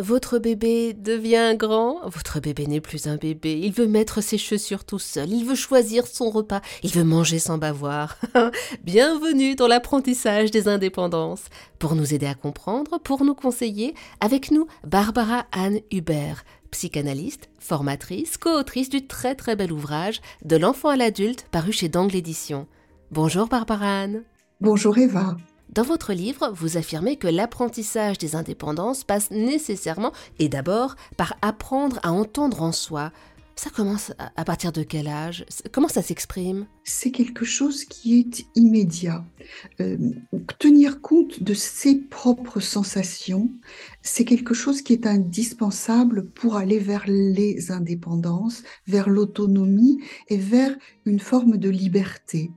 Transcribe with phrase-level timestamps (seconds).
[0.00, 4.84] Votre bébé devient grand, votre bébé n'est plus un bébé, il veut mettre ses chaussures
[4.84, 8.16] tout seul, il veut choisir son repas, il veut manger sans bavoir.
[8.84, 11.46] Bienvenue dans l'apprentissage des indépendances.
[11.80, 18.38] Pour nous aider à comprendre, pour nous conseiller, avec nous Barbara Anne Hubert, psychanalyste, formatrice,
[18.38, 22.68] co-autrice du très très bel ouvrage De l'enfant à l'adulte paru chez Dangle Éditions.
[23.10, 24.22] Bonjour Barbara Anne.
[24.60, 25.36] Bonjour Eva.
[25.78, 32.00] Dans votre livre, vous affirmez que l'apprentissage des indépendances passe nécessairement et d'abord par apprendre
[32.02, 33.12] à entendre en soi.
[33.58, 35.44] Ça commence à partir de quel âge?
[35.72, 36.68] Comment ça s'exprime?
[36.84, 39.24] C'est quelque chose qui est immédiat.
[39.80, 39.98] Euh,
[40.60, 43.50] tenir compte de ses propres sensations,
[44.00, 49.98] c'est quelque chose qui est indispensable pour aller vers les indépendances, vers l'autonomie
[50.28, 52.52] et vers une forme de liberté.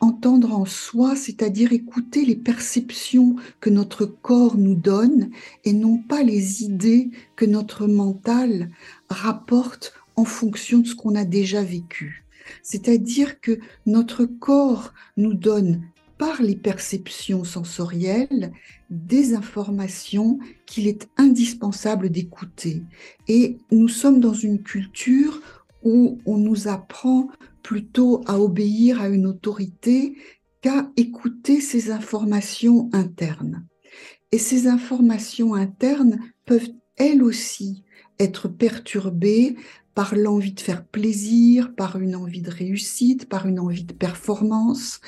[0.00, 5.30] Entendre en soi, c'est-à-dire écouter les perceptions que notre corps nous donne
[5.64, 8.70] et non pas les idées que notre mental
[9.10, 12.26] rapporte en fonction de ce qu'on a déjà vécu.
[12.62, 15.82] C'est-à-dire que notre corps nous donne
[16.18, 18.52] par les perceptions sensorielles
[18.90, 22.82] des informations qu'il est indispensable d'écouter.
[23.28, 25.40] Et nous sommes dans une culture
[25.82, 27.28] où on nous apprend
[27.62, 30.18] plutôt à obéir à une autorité
[30.60, 33.64] qu'à écouter ces informations internes.
[34.32, 37.82] Et ces informations internes peuvent elles aussi
[38.20, 39.56] être perturbées
[39.94, 45.00] par l'envie de faire plaisir, par une envie de réussite, par une envie de performance.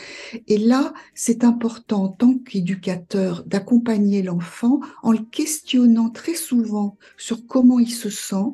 [0.48, 7.46] Et là, c'est important en tant qu'éducateur d'accompagner l'enfant en le questionnant très souvent sur
[7.46, 8.52] comment il se sent,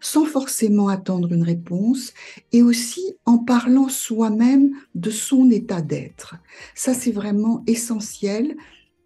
[0.00, 2.12] sans forcément attendre une réponse,
[2.52, 6.36] et aussi en parlant soi-même de son état d'être.
[6.74, 8.56] Ça, c'est vraiment essentiel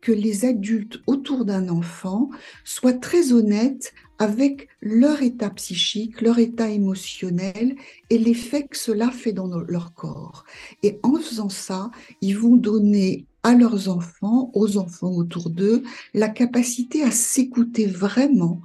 [0.04, 2.28] que les adultes autour d'un enfant
[2.62, 7.74] soient très honnêtes avec leur état psychique, leur état émotionnel
[8.10, 10.44] et l'effet que cela fait dans leur corps.
[10.82, 15.82] Et en faisant ça, ils vont donner à leurs enfants, aux enfants autour d'eux,
[16.12, 18.60] la capacité à s'écouter vraiment.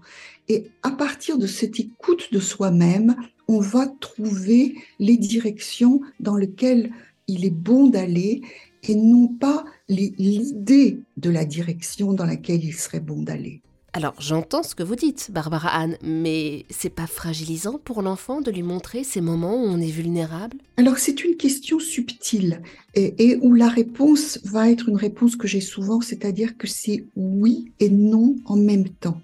[0.50, 3.16] Et à partir de cette écoute de soi-même,
[3.48, 6.92] on va trouver les directions dans lesquelles
[7.28, 8.42] il est bon d'aller
[8.84, 13.62] et non pas l'idée de la direction dans laquelle il serait bon d'aller.
[13.94, 18.52] Alors j'entends ce que vous dites, Barbara Anne, mais c'est pas fragilisant pour l'enfant de
[18.52, 20.58] lui montrer ces moments où on est vulnérable?
[20.78, 22.62] Alors c'est une question subtile
[22.94, 27.72] et, où la réponse va être une réponse que j'ai souvent, c'est-à-dire que c'est oui
[27.80, 29.22] et non en même temps.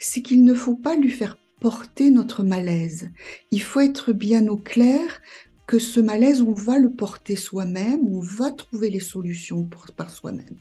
[0.00, 3.10] C'est qu'il ne faut pas lui faire porter notre malaise.
[3.50, 5.20] Il faut être bien au clair
[5.68, 9.68] que ce malaise, on va le porter soi-même, on va trouver les solutions
[9.98, 10.56] par soi-même.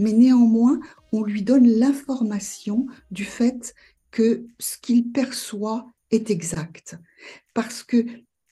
[0.00, 0.80] Mais néanmoins,
[1.12, 3.72] on lui donne l'information du fait
[4.10, 6.98] que ce qu'il perçoit est exact.
[7.54, 8.04] Parce que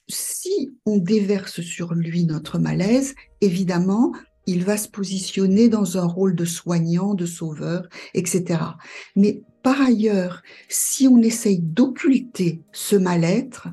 [0.07, 4.13] si on déverse sur lui notre malaise, évidemment,
[4.45, 8.61] il va se positionner dans un rôle de soignant, de sauveur, etc.
[9.17, 13.67] Mais par ailleurs, si on essaye d'occulter ce mal-être,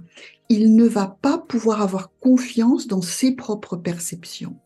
[0.49, 4.57] il ne va pas pouvoir avoir confiance dans ses propres perceptions.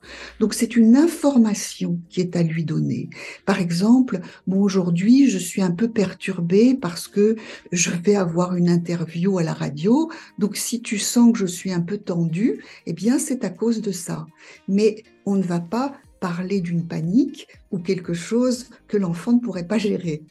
[0.40, 3.08] Donc c'est une information qui est à lui donner.
[3.46, 7.36] Par exemple, bon aujourd'hui je suis un peu perturbée parce que
[7.70, 10.10] je vais avoir une interview à la radio.
[10.38, 13.80] Donc si tu sens que je suis un peu tendue, eh bien c'est à cause
[13.80, 14.26] de ça.
[14.66, 19.66] Mais on ne va pas parler d'une panique ou quelque chose que l'enfant ne pourrait
[19.66, 20.22] pas gérer.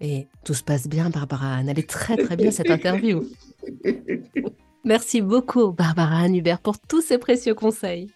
[0.00, 1.56] Et tout se passe bien, Barbara.
[1.56, 1.68] Anne.
[1.68, 3.24] Elle est très très bien cette interview.
[4.88, 8.06] Merci beaucoup, Barbara Hubert, pour tous ces précieux conseils.